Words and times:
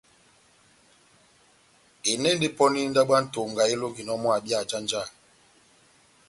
Eni 2.11 2.29
endi 2.33 2.49
ndabo 2.91 3.11
ya 3.17 3.21
Ntonga 3.25 3.63
elonginɔ 3.73 4.13
mɔ́ 4.23 4.31
abi 4.35 4.51
ajanjaha. 4.59 5.11